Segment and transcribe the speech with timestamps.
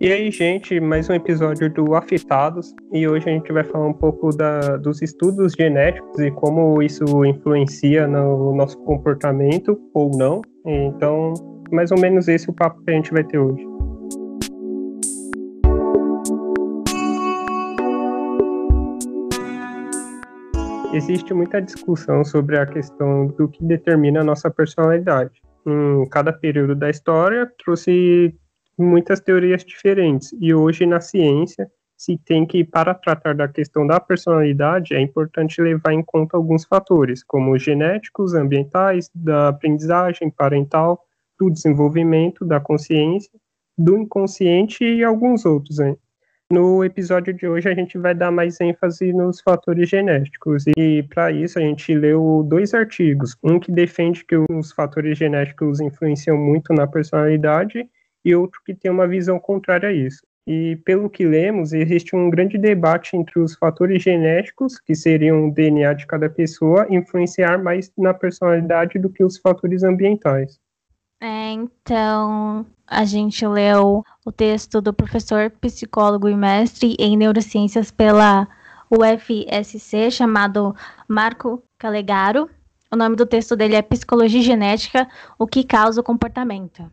[0.00, 2.72] E aí, gente, mais um episódio do Afetados.
[2.92, 7.24] E hoje a gente vai falar um pouco da, dos estudos genéticos e como isso
[7.24, 10.40] influencia no nosso comportamento ou não.
[10.64, 11.34] Então,
[11.72, 13.66] mais ou menos esse é o papo que a gente vai ter hoje.
[20.94, 25.42] Existe muita discussão sobre a questão do que determina a nossa personalidade.
[25.66, 28.32] Em cada período da história, trouxe
[28.78, 30.34] muitas teorias diferentes.
[30.40, 35.60] E hoje, na ciência, se tem que, para tratar da questão da personalidade, é importante
[35.60, 41.04] levar em conta alguns fatores, como genéticos, ambientais, da aprendizagem parental,
[41.38, 43.32] do desenvolvimento, da consciência,
[43.76, 45.80] do inconsciente e alguns outros.
[45.80, 45.96] Hein?
[46.50, 51.30] No episódio de hoje, a gente vai dar mais ênfase nos fatores genéticos, e para
[51.32, 56.72] isso a gente leu dois artigos: um que defende que os fatores genéticos influenciam muito
[56.72, 57.88] na personalidade
[58.24, 60.26] e outro que tem uma visão contrária a isso.
[60.46, 65.52] E pelo que lemos, existe um grande debate entre os fatores genéticos, que seriam o
[65.52, 70.58] DNA de cada pessoa, influenciar mais na personalidade do que os fatores ambientais.
[71.20, 78.48] É, então, a gente leu o texto do professor, psicólogo e mestre em neurociências pela
[78.90, 80.74] UFSC, chamado
[81.06, 82.48] Marco Calegaro.
[82.90, 85.06] O nome do texto dele é Psicologia Genética:
[85.38, 86.90] O que causa o comportamento.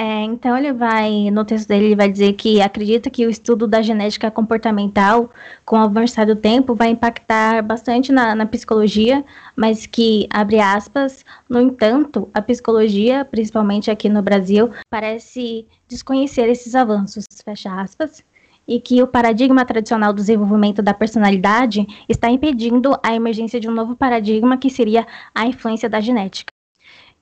[0.00, 3.66] É, então ele vai, no texto dele, ele vai dizer que acredita que o estudo
[3.66, 5.28] da genética comportamental,
[5.64, 9.24] com o avançar do tempo, vai impactar bastante na, na psicologia,
[9.56, 16.76] mas que, abre aspas, no entanto, a psicologia, principalmente aqui no Brasil, parece desconhecer esses
[16.76, 18.22] avanços, fecha aspas,
[18.68, 23.74] e que o paradigma tradicional do desenvolvimento da personalidade está impedindo a emergência de um
[23.74, 25.04] novo paradigma que seria
[25.34, 26.57] a influência da genética.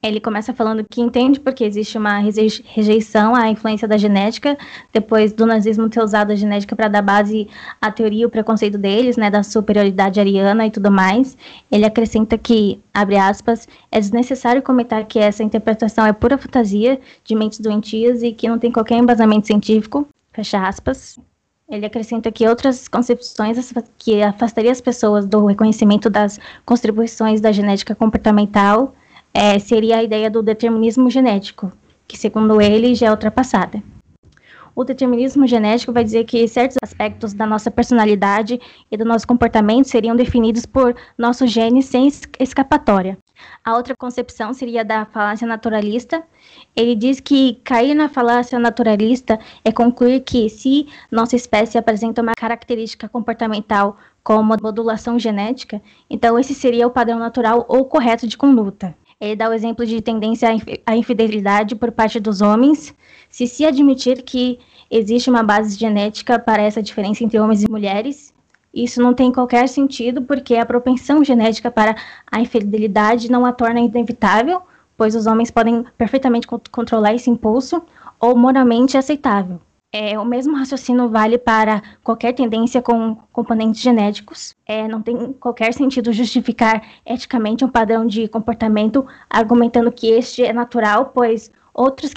[0.06, 4.56] Ele começa falando que entende porque existe uma rejeição à influência da genética,
[4.92, 7.48] depois do nazismo ter usado a genética para dar base
[7.80, 11.36] à teoria e o preconceito deles, né, da superioridade ariana e tudo mais.
[11.72, 17.34] Ele acrescenta que, abre aspas, é desnecessário comentar que essa interpretação é pura fantasia de
[17.34, 21.18] mentes doentias e que não tem qualquer embasamento científico, fecha aspas.
[21.68, 27.92] Ele acrescenta que outras concepções que afastaria as pessoas do reconhecimento das contribuições da genética
[27.92, 28.94] comportamental
[29.36, 31.70] é, seria a ideia do determinismo genético,
[32.08, 33.82] que, segundo ele, já é ultrapassada.
[34.74, 38.58] O determinismo genético vai dizer que certos aspectos da nossa personalidade
[38.90, 42.08] e do nosso comportamento seriam definidos por nossos genes sem
[42.40, 43.18] escapatória.
[43.62, 46.22] A outra concepção seria da falácia naturalista.
[46.74, 52.32] Ele diz que cair na falácia naturalista é concluir que, se nossa espécie apresenta uma
[52.34, 58.96] característica comportamental como modulação genética, então esse seria o padrão natural ou correto de conduta.
[59.18, 60.46] Ele dá o exemplo de tendência
[60.84, 62.94] à infidelidade por parte dos homens,
[63.30, 64.58] se se admitir que
[64.90, 68.34] existe uma base genética para essa diferença entre homens e mulheres.
[68.74, 71.96] Isso não tem qualquer sentido, porque a propensão genética para
[72.30, 74.60] a infidelidade não a torna inevitável,
[74.98, 77.82] pois os homens podem perfeitamente controlar esse impulso,
[78.20, 79.60] ou moralmente aceitável.
[79.98, 84.54] É, o mesmo raciocínio vale para qualquer tendência com componentes genéticos.
[84.66, 90.52] É, não tem qualquer sentido justificar eticamente um padrão de comportamento argumentando que este é
[90.52, 92.12] natural, pois outros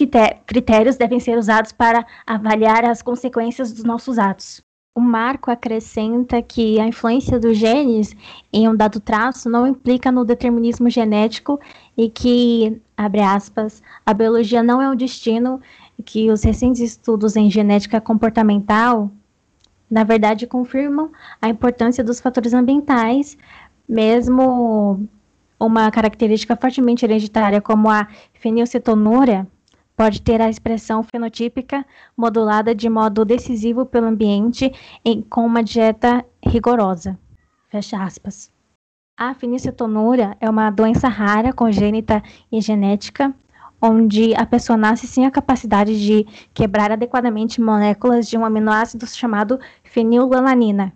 [0.46, 4.62] critérios devem ser usados para avaliar as consequências dos nossos atos.
[4.94, 8.14] O Marco acrescenta que a influência dos genes
[8.52, 11.58] em um dado traço não implica no determinismo genético
[11.96, 15.62] e que, abre aspas, a biologia não é um destino
[16.06, 19.12] que os recentes estudos em genética comportamental,
[19.90, 21.12] na verdade, confirmam
[21.42, 23.38] a importância dos fatores ambientais,
[23.88, 25.08] mesmo
[25.60, 29.48] uma característica fortemente hereditária como a fenilcetonúria
[29.96, 34.72] pode ter a expressão fenotípica modulada de modo decisivo pelo ambiente
[35.04, 37.20] em, com uma dieta rigorosa.
[37.70, 38.50] Fecha aspas.
[39.18, 43.36] A fenilcetonúria é uma doença rara, congênita e genética,
[43.82, 49.60] onde a pessoa nasce sem a capacidade de quebrar adequadamente moléculas de um aminoácido chamado
[49.84, 50.94] fenilalanina.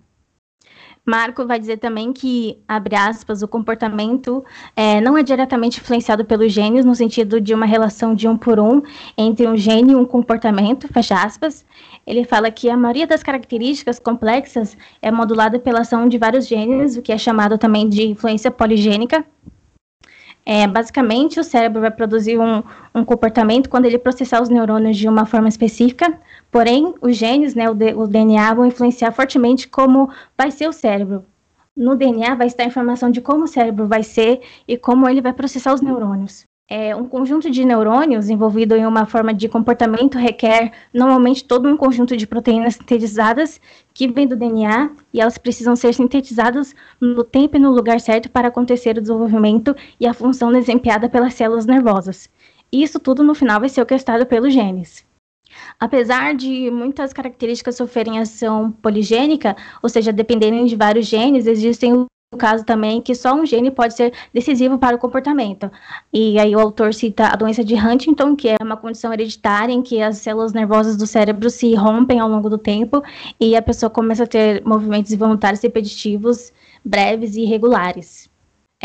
[1.05, 4.43] Marco vai dizer também que, abre aspas, o comportamento
[4.73, 8.57] é, não é diretamente influenciado pelos genes, no sentido de uma relação de um por
[8.57, 8.81] um
[9.17, 11.65] entre um gene e um comportamento, fecha aspas.
[12.07, 16.95] Ele fala que a maioria das características complexas é modulada pela ação de vários genes,
[16.95, 19.25] o que é chamado também de influência poligênica,
[20.45, 22.61] é, basicamente, o cérebro vai produzir um,
[22.93, 26.19] um, comportamento quando ele processar os neurônios de uma forma específica,
[26.51, 31.25] porém, os genes, né, o, o DNA, vão influenciar fortemente como vai ser o cérebro.
[31.75, 35.21] No DNA vai estar a informação de como o cérebro vai ser e como ele
[35.21, 36.45] vai processar os neurônios.
[36.69, 41.75] É, um conjunto de neurônios envolvido em uma forma de comportamento requer normalmente todo um
[41.75, 43.59] conjunto de proteínas sintetizadas
[43.93, 48.29] que vem do DNA e elas precisam ser sintetizadas no tempo e no lugar certo
[48.29, 52.29] para acontecer o desenvolvimento e a função desempenhada pelas células nervosas.
[52.71, 55.05] Isso tudo no final vai ser orquestrado pelos genes.
[55.79, 62.63] Apesar de muitas características sofrerem ação poligênica, ou seja, dependerem de vários genes, existem caso
[62.63, 65.71] também que só um gene pode ser decisivo para o comportamento.
[66.11, 69.81] E aí o autor cita a doença de Huntington, que é uma condição hereditária em
[69.81, 73.03] que as células nervosas do cérebro se rompem ao longo do tempo
[73.39, 76.51] e a pessoa começa a ter movimentos involuntários repetitivos,
[76.83, 78.29] breves e irregulares.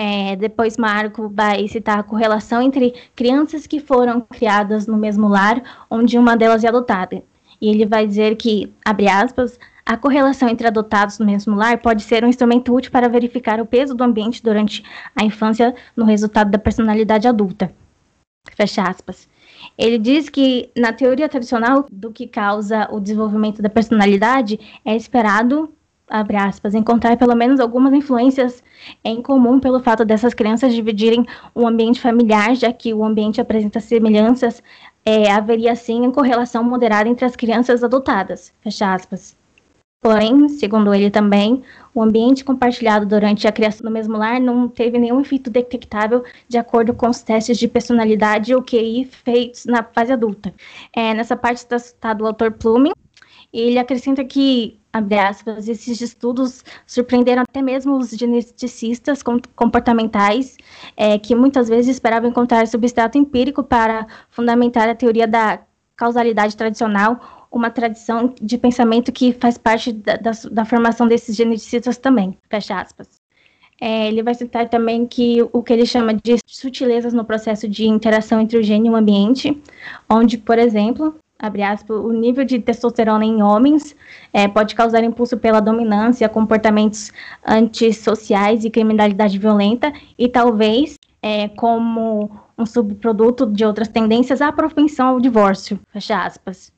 [0.00, 5.60] É, depois Marco vai citar a correlação entre crianças que foram criadas no mesmo lar,
[5.90, 7.20] onde uma delas é adotada.
[7.60, 9.58] E ele vai dizer que, abre aspas,
[9.88, 13.64] a correlação entre adotados no mesmo lar pode ser um instrumento útil para verificar o
[13.64, 14.84] peso do ambiente durante
[15.16, 17.72] a infância no resultado da personalidade adulta.
[18.54, 19.26] Fecha aspas.
[19.78, 25.72] Ele diz que, na teoria tradicional do que causa o desenvolvimento da personalidade, é esperado,
[26.06, 28.62] abre aspas, encontrar pelo menos algumas influências
[29.02, 31.24] em comum pelo fato dessas crianças dividirem
[31.56, 34.62] um ambiente familiar, já que o ambiente apresenta semelhanças,
[35.02, 39.38] é, haveria sim uma correlação moderada entre as crianças adotadas, fecha aspas.
[40.00, 41.62] Porém, segundo ele também,
[41.92, 46.56] o ambiente compartilhado durante a criação do mesmo lar não teve nenhum efeito detectável de
[46.56, 50.54] acordo com os testes de personalidade ou QI feitos na fase adulta.
[50.94, 52.92] É, nessa parte está citado o autor Plume,
[53.52, 59.20] ele acrescenta que, abre aspas, esses estudos surpreenderam até mesmo os geneticistas
[59.56, 60.56] comportamentais,
[60.96, 65.60] é, que muitas vezes esperavam encontrar substrato empírico para fundamentar a teoria da
[65.96, 71.96] causalidade tradicional uma tradição de pensamento que faz parte da, da, da formação desses geneticistas
[71.96, 73.08] também, fecha aspas.
[73.80, 77.86] É, ele vai citar também que o que ele chama de sutilezas no processo de
[77.86, 79.56] interação entre o gene e o ambiente,
[80.10, 83.94] onde, por exemplo, abre aspas, o nível de testosterona em homens
[84.32, 87.12] é, pode causar impulso pela dominância, comportamentos
[87.46, 95.06] antissociais e criminalidade violenta, e talvez, é, como um subproduto de outras tendências, a propensão
[95.08, 96.72] ao divórcio, fecha aspas.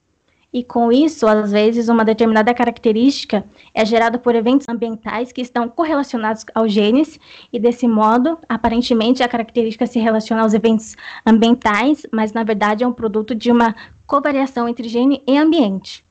[0.53, 5.69] E com isso, às vezes, uma determinada característica é gerada por eventos ambientais que estão
[5.69, 7.21] correlacionados aos genes,
[7.53, 12.87] e desse modo, aparentemente, a característica se relaciona aos eventos ambientais, mas na verdade é
[12.87, 13.77] um produto de uma
[14.07, 16.05] covariação entre gene e ambiente.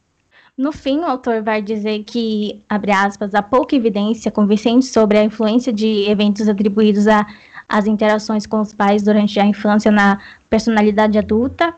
[0.57, 5.23] No fim, o autor vai dizer que, abre aspas, há pouca evidência convincente sobre a
[5.23, 7.05] influência de eventos atribuídos
[7.67, 10.19] às interações com os pais durante a infância na
[10.49, 11.73] personalidade adulta,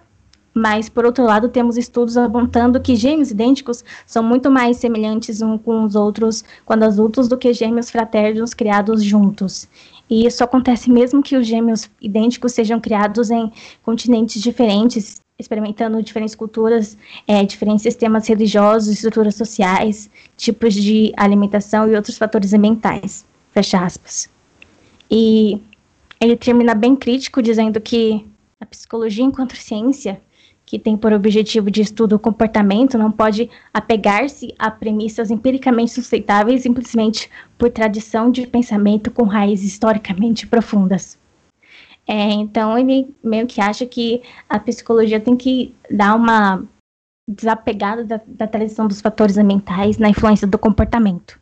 [0.53, 5.62] mas, por outro lado, temos estudos apontando que gêmeos idênticos são muito mais semelhantes uns
[5.62, 9.68] com os outros quando adultos do que gêmeos fraternos criados juntos.
[10.09, 13.50] E isso acontece mesmo que os gêmeos idênticos sejam criados em
[13.81, 21.95] continentes diferentes, experimentando diferentes culturas, é, diferentes sistemas religiosos, estruturas sociais, tipos de alimentação e
[21.95, 23.25] outros fatores ambientais.
[23.53, 24.30] Fecha aspas.
[25.09, 25.62] E
[26.19, 28.25] ele termina bem crítico, dizendo que
[28.59, 30.21] a psicologia enquanto ciência
[30.72, 36.62] que tem por objetivo de estudo o comportamento não pode apegar-se a premissas empiricamente sustentáveis
[36.62, 41.20] simplesmente por tradição de pensamento com raízes historicamente profundas.
[42.08, 46.63] É, então, ele meio que acha que a psicologia tem que dar uma
[47.30, 51.38] desapegada da, da tradição dos fatores ambientais na influência do comportamento.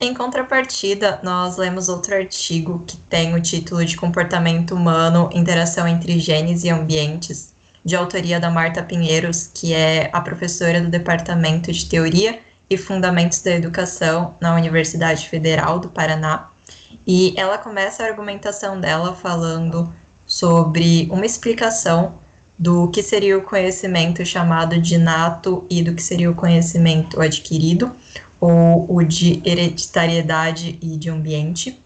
[0.00, 6.18] Em contrapartida, nós lemos outro artigo que tem o título de Comportamento Humano, Interação entre
[6.18, 11.86] Genes e Ambientes, de autoria da Marta Pinheiros, que é a professora do Departamento de
[11.86, 16.48] Teoria e Fundamentos da Educação na Universidade Federal do Paraná.
[17.06, 19.92] E ela começa a argumentação dela falando
[20.26, 22.18] sobre uma explicação
[22.58, 27.94] do que seria o conhecimento chamado de nato e do que seria o conhecimento adquirido,
[28.44, 31.80] ou o de hereditariedade e de ambiente.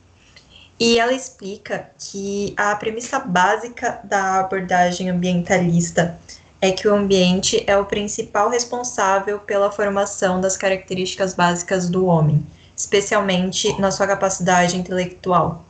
[0.81, 6.19] E ela explica que a premissa básica da abordagem ambientalista
[6.61, 12.45] é que o ambiente é o principal responsável pela formação das características básicas do homem,
[12.77, 15.65] especialmente na sua capacidade intelectual.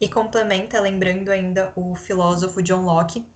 [0.00, 3.26] E complementa lembrando ainda o filósofo John Locke,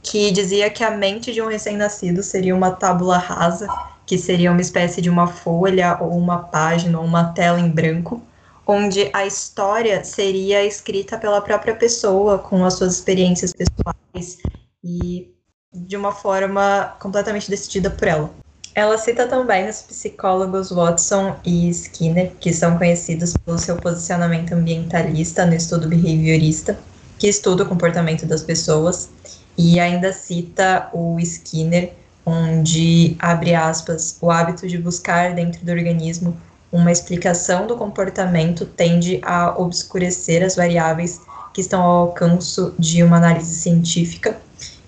[0.00, 3.66] que dizia que a mente de um recém-nascido seria uma tábula rasa
[4.06, 8.22] que seria uma espécie de uma folha ou uma página ou uma tela em branco,
[8.66, 14.38] onde a história seria escrita pela própria pessoa, com as suas experiências pessoais
[14.82, 15.30] e
[15.72, 18.30] de uma forma completamente decidida por ela.
[18.74, 25.46] Ela cita também os psicólogos Watson e Skinner, que são conhecidos pelo seu posicionamento ambientalista
[25.46, 26.78] no estudo behaviorista,
[27.18, 29.10] que estuda o comportamento das pessoas,
[29.56, 31.92] e ainda cita o Skinner,
[32.24, 36.36] onde, abre aspas, o hábito de buscar dentro do organismo
[36.72, 41.20] uma explicação do comportamento tende a obscurecer as variáveis
[41.52, 44.36] que estão ao alcance de uma análise científica,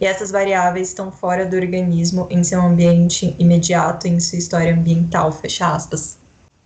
[0.00, 5.31] e essas variáveis estão fora do organismo em seu ambiente imediato, em sua história ambiental,
[5.31, 6.19] fecha aspas.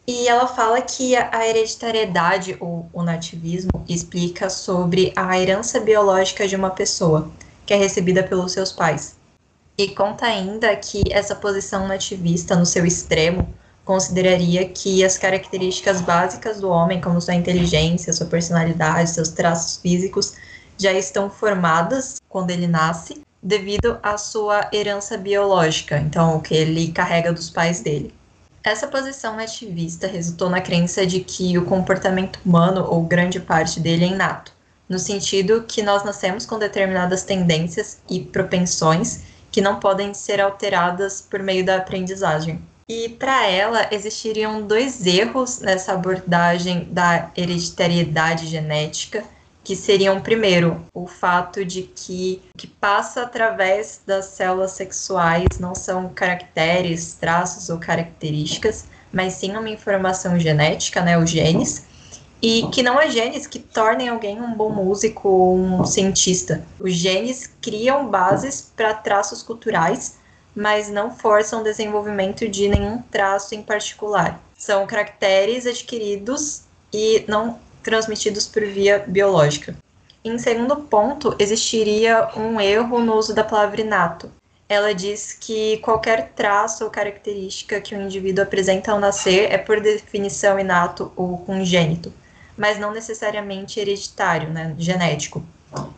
[0.06, 6.56] E ela fala que a hereditariedade, ou o nativismo, explica sobre a herança biológica de
[6.56, 7.30] uma pessoa,
[7.66, 9.19] que é recebida pelos seus pais.
[9.80, 13.48] E conta ainda que essa posição nativista, no seu extremo,
[13.82, 20.34] consideraria que as características básicas do homem, como sua inteligência, sua personalidade, seus traços físicos,
[20.76, 26.92] já estão formadas quando ele nasce, devido à sua herança biológica, então o que ele
[26.92, 28.12] carrega dos pais dele.
[28.62, 34.04] Essa posição nativista resultou na crença de que o comportamento humano, ou grande parte dele,
[34.04, 34.52] é inato,
[34.86, 41.20] no sentido que nós nascemos com determinadas tendências e propensões que não podem ser alteradas
[41.20, 42.60] por meio da aprendizagem.
[42.88, 49.22] E para ela existiriam dois erros nessa abordagem da hereditariedade genética,
[49.62, 55.74] que seriam primeiro o fato de que o que passa através das células sexuais não
[55.74, 61.86] são caracteres, traços ou características, mas sim uma informação genética, né, os genes,
[62.42, 66.64] e que não é genes que tornem alguém um bom músico ou um cientista.
[66.78, 70.18] Os genes criam bases para traços culturais
[70.54, 74.40] mas não forçam o desenvolvimento de nenhum traço em particular.
[74.56, 79.76] São caracteres adquiridos e não transmitidos por via biológica.
[80.22, 84.30] Em segundo ponto, existiria um erro no uso da palavra inato.
[84.68, 89.80] Ela diz que qualquer traço ou característica que o indivíduo apresenta ao nascer é, por
[89.80, 92.12] definição, inato ou congênito,
[92.60, 95.42] mas não necessariamente hereditário, né, genético.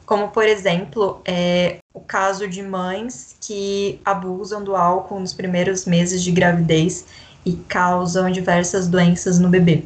[0.07, 6.23] Como, por exemplo, é, o caso de mães que abusam do álcool nos primeiros meses
[6.23, 7.05] de gravidez
[7.45, 9.83] e causam diversas doenças no bebê.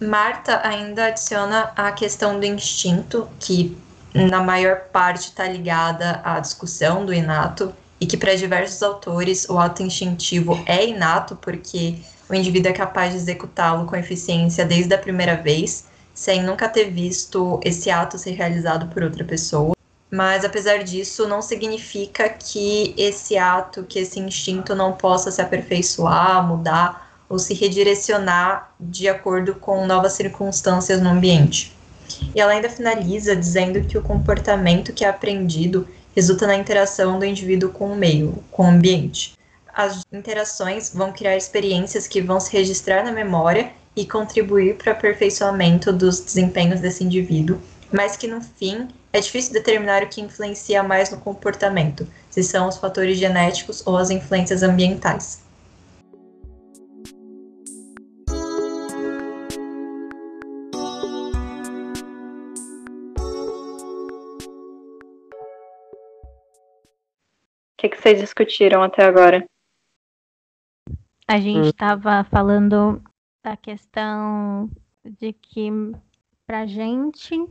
[0.00, 3.76] Marta ainda adiciona a questão do instinto, que
[4.14, 9.58] na maior parte está ligada à discussão do inato, e que para diversos autores o
[9.58, 11.98] ato instintivo é inato porque
[12.32, 15.84] o indivíduo é capaz de executá-lo com eficiência desde a primeira vez,
[16.14, 19.72] sem nunca ter visto esse ato ser realizado por outra pessoa.
[20.10, 26.46] Mas apesar disso, não significa que esse ato, que esse instinto não possa se aperfeiçoar,
[26.46, 31.76] mudar ou se redirecionar de acordo com novas circunstâncias no ambiente.
[32.34, 37.24] E ela ainda finaliza dizendo que o comportamento que é aprendido resulta na interação do
[37.24, 39.34] indivíduo com o meio, com o ambiente.
[39.74, 44.96] As interações vão criar experiências que vão se registrar na memória e contribuir para o
[44.96, 47.58] aperfeiçoamento dos desempenhos desse indivíduo,
[47.90, 52.68] mas que no fim é difícil determinar o que influencia mais no comportamento, se são
[52.68, 55.42] os fatores genéticos ou as influências ambientais.
[67.72, 69.44] O que, que vocês discutiram até agora?
[71.32, 72.24] A gente estava hum.
[72.24, 73.02] falando
[73.42, 74.68] a questão
[75.02, 75.70] de que
[76.46, 77.48] pra gente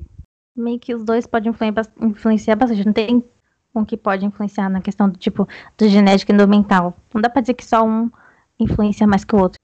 [0.56, 1.52] meio que os dois podem
[2.00, 2.86] influenciar bastante.
[2.86, 3.26] Não tem
[3.74, 6.94] um que pode influenciar na questão do tipo do genético e do mental.
[7.12, 8.12] Não dá pra dizer que só um
[8.60, 9.58] influencia mais que o outro.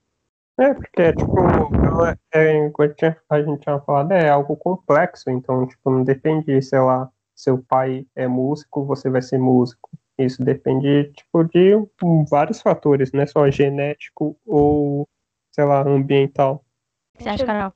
[0.59, 1.38] É, porque, tipo,
[2.33, 2.95] é, enquanto
[3.29, 8.07] a gente tinha falado, é algo complexo, então, tipo, não depende, sei lá, seu pai
[8.15, 9.91] é músico, você vai ser músico.
[10.17, 11.75] Isso depende, tipo, de
[12.29, 15.07] vários fatores, não é só genético ou
[15.51, 16.63] sei lá, ambiental.
[17.17, 17.74] Você acha, Carol?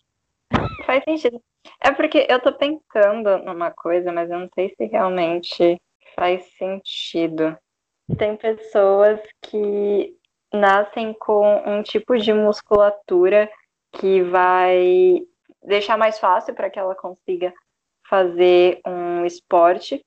[0.85, 1.41] Faz sentido.
[1.79, 5.79] É porque eu tô pensando numa coisa, mas eu não sei se realmente
[6.15, 7.57] faz sentido.
[8.17, 10.15] Tem pessoas que
[10.53, 13.49] nascem com um tipo de musculatura
[13.93, 15.21] que vai
[15.63, 17.53] deixar mais fácil para que ela consiga
[18.07, 20.03] fazer um esporte,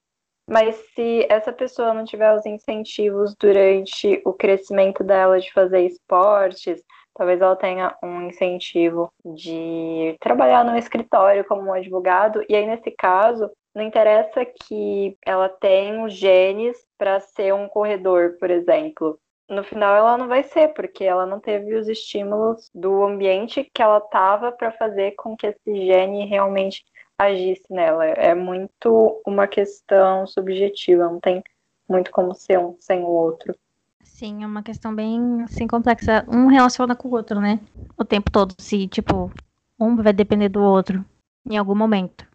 [0.49, 6.83] mas se essa pessoa não tiver os incentivos durante o crescimento dela de fazer esportes,
[7.15, 12.91] talvez ela tenha um incentivo de trabalhar no escritório como um advogado, e aí nesse
[12.91, 19.19] caso, não interessa que ela tenha os genes para ser um corredor, por exemplo.
[19.49, 23.83] No final ela não vai ser, porque ela não teve os estímulos do ambiente que
[23.83, 26.83] ela tava para fazer com que esse gene realmente
[27.19, 28.05] agisse nela.
[28.05, 31.43] É muito uma questão subjetiva, não tem
[31.89, 33.55] muito como ser um sem o outro.
[34.03, 36.25] Sim, é uma questão bem assim, complexa.
[36.29, 37.59] Um relaciona com o outro, né?
[37.99, 38.55] O tempo todo.
[38.61, 39.31] Se, tipo,
[39.79, 41.05] um vai depender do outro
[41.49, 42.27] em algum momento.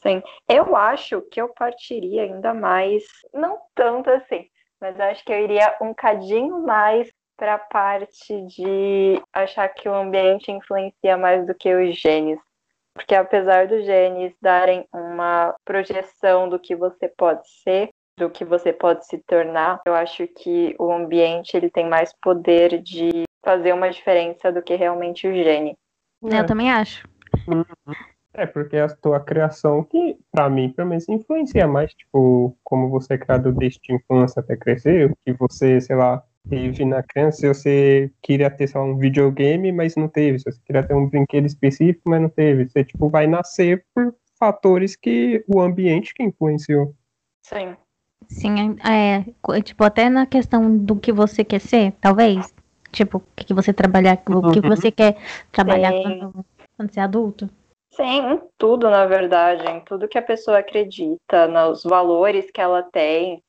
[0.00, 3.02] Sim, eu acho que eu partiria ainda mais,
[3.34, 4.48] não tanto assim,
[4.80, 9.94] mas acho que eu iria um cadinho mais para a parte de achar que o
[9.94, 12.38] ambiente influencia mais do que os genes.
[12.94, 18.72] Porque apesar dos genes darem uma projeção do que você pode ser, do que você
[18.72, 23.88] pode se tornar, eu acho que o ambiente ele tem mais poder de fazer uma
[23.88, 25.76] diferença do que realmente o gene.
[26.22, 27.08] Eu também acho.
[28.34, 33.14] É, porque a tua criação, que para mim, pelo menos, influencia mais, tipo, como você
[33.14, 37.38] é criado desde a infância até crescer, o que você, sei lá, teve na criança,
[37.38, 41.08] se você queria ter, só um videogame, mas não teve, se você queria ter um
[41.08, 46.22] brinquedo específico, mas não teve, você, tipo, vai nascer por fatores que o ambiente que
[46.22, 46.94] influenciou.
[47.42, 47.76] Sim.
[48.26, 49.24] Sim, é,
[49.62, 52.54] tipo, até na questão do que você quer ser, talvez.
[52.90, 55.16] Tipo, o que, que você trabalhar, o que, que você quer
[55.52, 56.44] trabalhar quando,
[56.76, 57.50] quando você é adulto.
[57.90, 62.82] Sim, em tudo, na verdade, em tudo que a pessoa acredita, nos valores que ela
[62.82, 63.42] tem,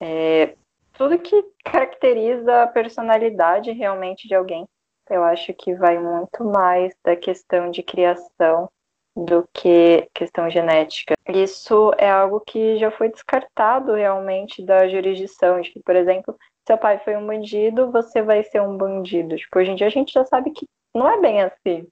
[0.00, 0.54] é,
[0.94, 4.66] tudo que caracteriza a personalidade realmente de alguém.
[5.10, 8.68] Eu acho que vai muito mais da questão de criação
[9.14, 11.14] do que questão genética.
[11.28, 16.78] Isso é algo que já foi descartado realmente da jurisdição, de que, por exemplo, seu
[16.78, 19.36] pai foi um bandido, você vai ser um bandido.
[19.36, 21.86] Tipo, hoje em dia a gente já sabe que não é bem assim.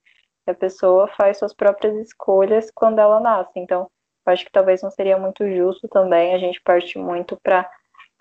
[0.47, 3.51] A pessoa faz suas próprias escolhas quando ela nasce.
[3.55, 3.87] Então,
[4.25, 7.69] acho que talvez não seria muito justo também a gente partir muito para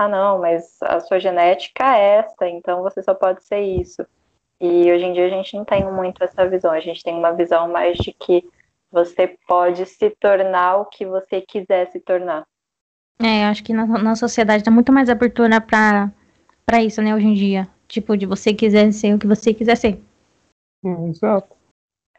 [0.01, 4.03] ah, não, mas a sua genética é essa, então você só pode ser isso.
[4.59, 7.33] E hoje em dia a gente não tem muito essa visão, a gente tem uma
[7.33, 8.43] visão mais de que
[8.91, 12.47] você pode se tornar o que você quiser se tornar.
[13.23, 16.11] É, eu acho que na, na sociedade tem muito mais abertura para
[16.65, 17.69] para isso, né, hoje em dia.
[17.87, 20.01] Tipo, de você quiser ser o que você quiser ser.
[20.83, 21.55] Exato.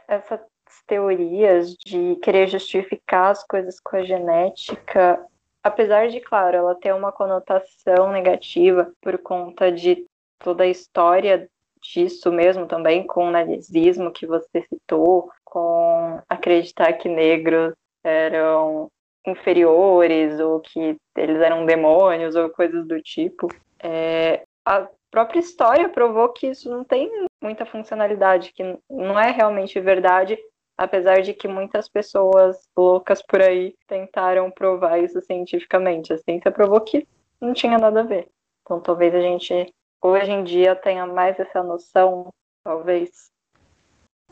[0.07, 0.41] Essas
[0.85, 5.25] teorias de querer justificar as coisas com a genética
[5.63, 10.05] apesar de, claro, ela ter uma conotação negativa por conta de
[10.39, 11.49] toda a história
[11.81, 18.89] disso mesmo também, com o nazismo que você citou, com acreditar que negros eram
[19.25, 23.47] inferiores ou que eles eram demônios ou coisas do tipo.
[23.79, 27.09] É, a própria história provou que isso não tem
[27.41, 30.37] muita funcionalidade, que não é realmente verdade
[30.81, 36.11] apesar de que muitas pessoas loucas por aí tentaram provar isso cientificamente.
[36.11, 37.07] A ciência provou que
[37.39, 38.27] não tinha nada a ver.
[38.63, 43.29] Então talvez a gente hoje em dia tenha mais essa noção, talvez.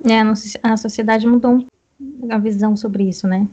[0.04, 0.22] É,
[0.64, 1.68] a sociedade mudou
[2.32, 3.48] a visão sobre isso, né?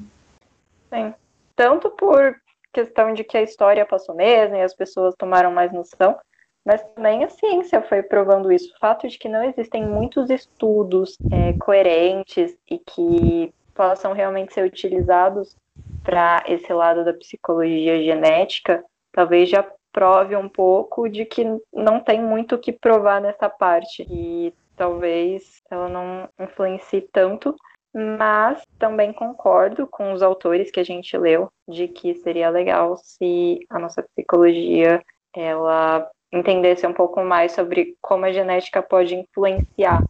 [0.89, 1.13] Sim.
[1.55, 2.35] Tanto por
[2.73, 6.19] questão de que a história passou mesmo e as pessoas tomaram mais noção,
[6.67, 8.75] mas também a ciência foi provando isso.
[8.75, 14.65] O fato de que não existem muitos estudos é, coerentes e que possam realmente ser
[14.65, 15.57] utilizados
[16.03, 22.21] para esse lado da psicologia genética, talvez já prove um pouco de que não tem
[22.21, 24.05] muito o que provar nessa parte.
[24.11, 27.55] E talvez ela não influencie tanto,
[27.95, 33.61] mas também concordo com os autores que a gente leu de que seria legal se
[33.71, 35.01] a nossa psicologia
[35.33, 40.05] ela entendesse um pouco mais sobre como a genética pode influenciar,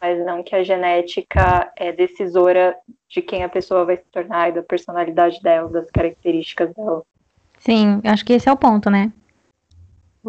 [0.00, 2.76] mas não que a genética é decisora
[3.08, 7.02] de quem a pessoa vai se tornar e da personalidade dela, das características dela.
[7.58, 9.12] Sim, acho que esse é o ponto, né?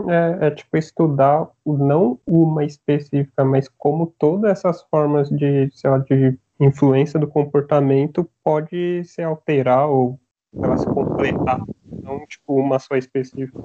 [0.10, 6.00] É, é, tipo estudar não uma específica, mas como todas essas formas de, sei lá,
[6.00, 10.20] de influência do comportamento pode se alterar ou
[10.62, 13.64] ela se completar, não tipo uma só específica.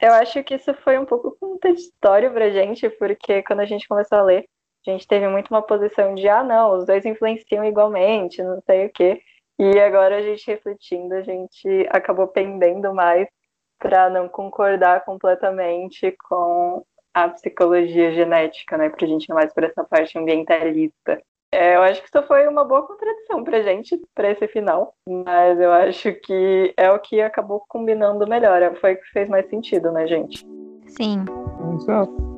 [0.00, 4.18] Eu acho que isso foi um pouco contraditório pra gente, porque quando a gente começou
[4.18, 4.46] a ler,
[4.86, 8.86] a gente teve muito uma posição de, ah, não, os dois influenciam igualmente, não sei
[8.86, 9.20] o quê.
[9.58, 13.26] E agora a gente refletindo, a gente acabou pendendo mais
[13.78, 18.90] para não concordar completamente com a psicologia genética, né?
[18.90, 21.22] Pra gente ir mais para essa parte ambientalista.
[21.52, 24.94] É, eu acho que isso foi uma boa contradição pra gente, pra esse final.
[25.08, 28.60] Mas eu acho que é o que acabou combinando melhor.
[28.62, 30.46] É, foi o que fez mais sentido, né, gente?
[30.86, 31.24] Sim.
[31.74, 32.36] Exato.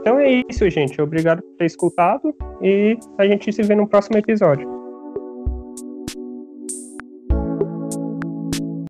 [0.00, 1.00] Então é isso, gente.
[1.00, 4.73] Obrigado por ter escutado e a gente se vê no próximo episódio.